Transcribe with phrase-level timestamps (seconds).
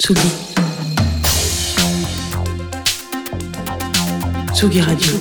[0.00, 0.20] Tsugi.
[4.54, 5.12] Tsugi Radio.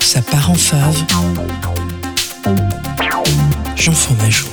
[0.00, 0.96] Ça part en fave.
[3.76, 4.48] Jean Fromageau.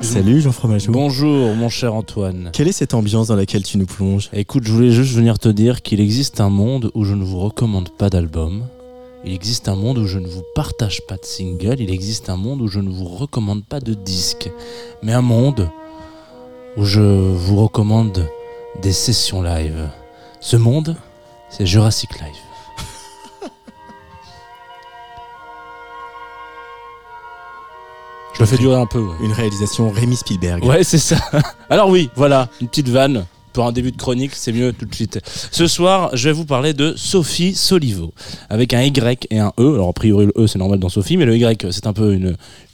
[0.00, 0.92] Salut Jean Fromageau.
[0.92, 2.50] Bonjour mon cher Antoine.
[2.52, 4.30] Quelle est cette ambiance dans laquelle tu nous plonges?
[4.32, 7.40] Écoute, je voulais juste venir te dire qu'il existe un monde où je ne vous
[7.40, 8.62] recommande pas d'album.
[9.26, 11.80] Il existe un monde où je ne vous partage pas de single.
[11.80, 14.50] Il existe un monde où je ne vous recommande pas de disque.
[15.02, 15.70] Mais un monde
[16.76, 18.28] où je vous recommande
[18.82, 19.88] des sessions live.
[20.40, 20.96] Ce monde,
[21.48, 23.50] c'est Jurassic Live.
[28.34, 28.98] Je le fais durer un peu.
[28.98, 29.14] ouais.
[29.22, 30.64] Une réalisation Rémi Spielberg.
[30.64, 31.16] Ouais, c'est ça.
[31.70, 33.24] Alors oui, voilà, une petite vanne.
[33.54, 35.20] Pour un début de chronique, c'est mieux tout de suite.
[35.52, 38.12] Ce soir, je vais vous parler de Sophie Solivo,
[38.50, 39.74] avec un Y et un E.
[39.74, 42.14] Alors, a priori, le E, c'est normal dans Sophie, mais le Y, c'est un peu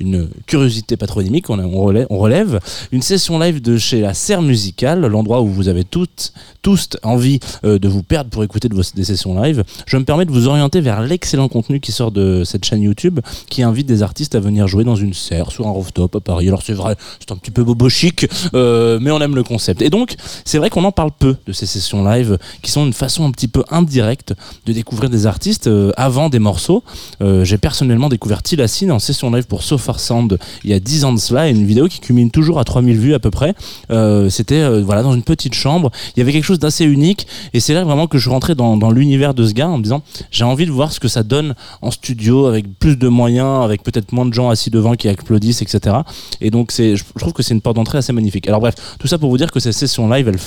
[0.01, 1.51] une, curiosité patronymique.
[1.51, 2.61] On relève.
[2.93, 6.33] Une session live de chez la Serre Musicale, l'endroit où vous avez toutes,
[6.63, 9.65] tous envie euh, de vous perdre pour écouter de vos, des sessions live.
[9.85, 13.21] Je me permets de vous orienter vers l'excellent contenu qui sort de cette chaîne YouTube,
[13.51, 16.49] qui invite des artistes à venir jouer dans une serre, sur un rooftop à Paris.
[16.49, 19.83] Alors, c'est vrai, c'est un petit peu bobo chic, euh, mais on aime le concept.
[19.83, 20.17] Et donc,
[20.47, 23.31] c'est vrai qu'on en parle peu de ces sessions live qui sont une façon un
[23.31, 24.35] petit peu indirecte
[24.67, 26.83] de découvrir des artistes euh, avant des morceaux.
[27.23, 30.81] Euh, J'ai personnellement découvert Tilassine en session live pour So Far Sound il y a
[30.81, 33.31] 10 ans de cela, et une vidéo qui culmine toujours à 3000 vues à peu
[33.31, 33.55] près.
[33.91, 35.91] Euh, C'était voilà dans une petite chambre.
[36.17, 38.77] Il y avait quelque chose d'assez unique, et c'est là vraiment que je rentrais dans,
[38.77, 41.23] dans l'univers de ce gars en me disant j'ai envie de voir ce que ça
[41.23, 45.09] donne en studio avec plus de moyens, avec peut-être moins de gens assis devant qui
[45.09, 45.97] applaudissent, etc.
[46.41, 48.47] Et donc je trouve que c'est une porte d'entrée assez magnifique.
[48.49, 50.39] Alors bref, tout ça pour vous dire que ces sessions live, elles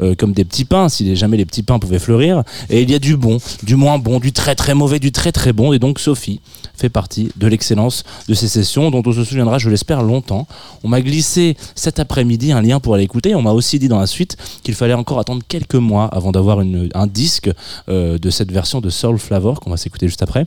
[0.00, 2.42] euh, comme des petits pains, si jamais les petits pains pouvaient fleurir.
[2.68, 5.32] Et il y a du bon, du moins bon, du très très mauvais, du très
[5.32, 5.72] très bon.
[5.72, 6.40] Et donc Sophie
[6.76, 10.46] fait partie de l'excellence de ces sessions dont on se souviendra, je l'espère, longtemps.
[10.82, 13.34] On m'a glissé cet après-midi un lien pour aller écouter.
[13.34, 16.60] On m'a aussi dit dans la suite qu'il fallait encore attendre quelques mois avant d'avoir
[16.60, 17.50] un disque
[17.88, 20.46] euh, de cette version de Soul Flavor qu'on va s'écouter juste après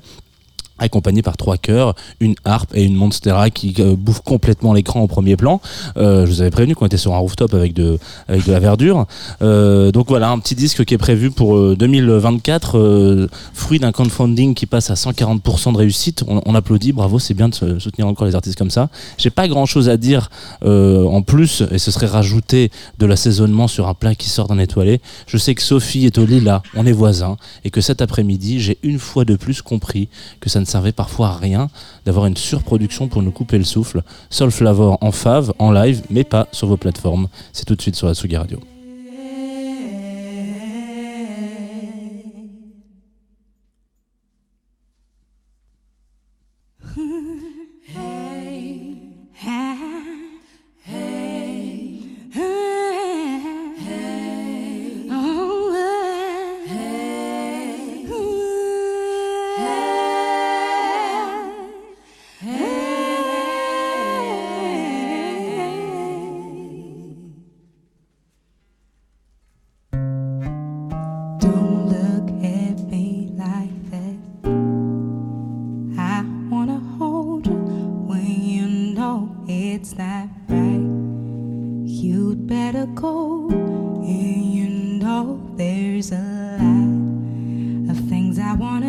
[0.79, 5.07] accompagné par trois chœurs, une harpe et une monstera qui euh, bouffent complètement l'écran au
[5.07, 5.61] premier plan.
[5.97, 8.59] Euh, je vous avais prévenu qu'on était sur un rooftop avec de, avec de la
[8.59, 9.05] verdure.
[9.41, 13.91] Euh, donc voilà, un petit disque qui est prévu pour euh, 2024, euh, fruit d'un
[13.91, 16.23] crowdfunding qui passe à 140% de réussite.
[16.27, 18.89] On, on applaudit, bravo, c'est bien de soutenir encore les artistes comme ça.
[19.17, 20.29] J'ai pas grand chose à dire
[20.63, 25.01] en plus, et ce serait rajouter de l'assaisonnement sur un plat qui sort d'un étoilé.
[25.27, 28.77] Je sais que Sophie est au Lila, on est voisins, et que cet après-midi, j'ai
[28.83, 30.09] une fois de plus compris
[30.39, 31.69] que ça ne servait parfois à rien
[32.05, 34.01] d'avoir une surproduction pour nous couper le souffle.
[34.29, 37.27] Sol Flavor en fave, en live, mais pas sur vos plateformes.
[37.51, 38.72] C'est tout de suite sur la Tsugi Radio.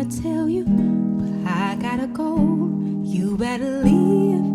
[0.07, 2.37] Tell you, but I gotta go.
[3.03, 4.45] You better leave.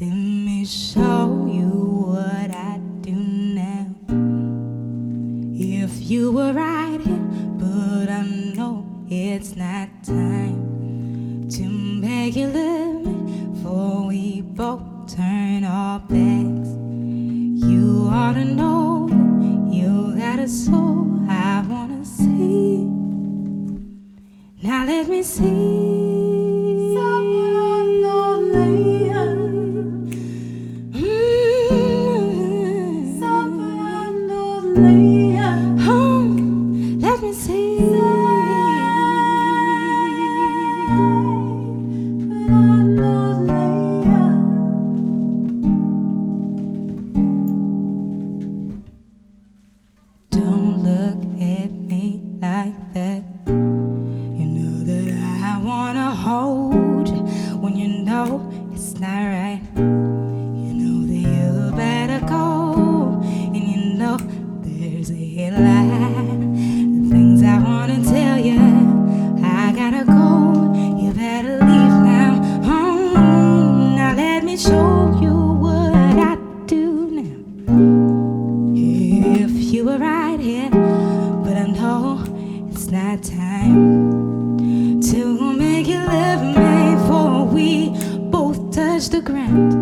[0.00, 1.68] Let me show you
[2.06, 3.86] what I do now.
[5.54, 8.22] If you were right here, but I
[8.54, 16.70] know it's not time to beg you love me, for we both turn our backs.
[17.66, 19.08] You ought to know
[19.70, 20.97] you got a soul
[24.98, 25.87] let me see.
[67.10, 68.58] Things I wanna tell you,
[69.44, 70.74] I gotta go.
[70.98, 72.32] You better leave now.
[73.94, 76.36] Now let me show you what I
[76.66, 77.38] do now.
[78.74, 82.24] If you were right here, but I know
[82.70, 87.90] it's not time to make you love me, for we
[88.30, 89.74] both touch the ground.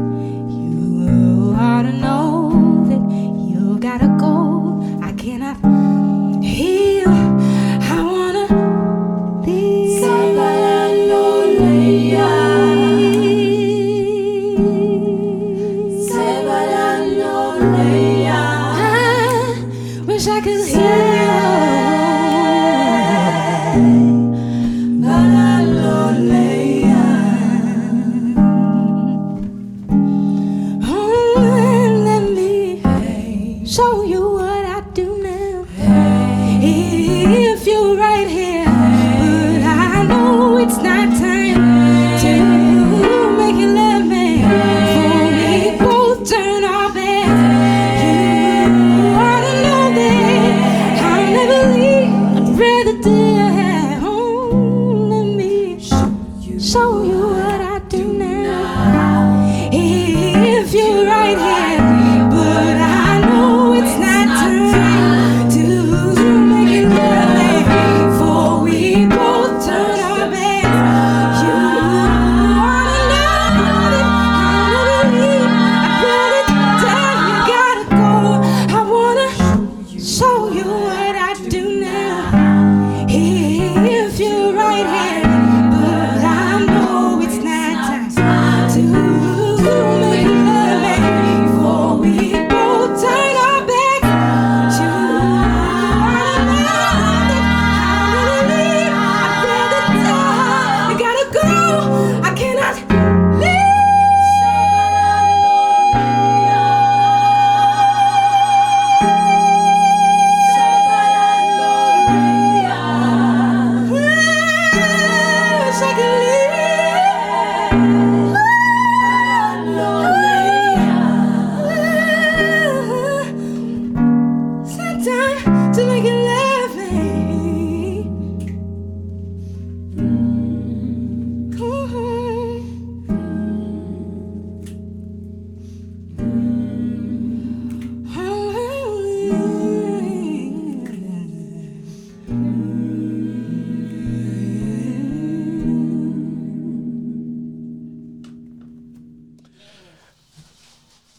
[20.16, 20.66] Wish I could
[32.34, 34.65] me show you what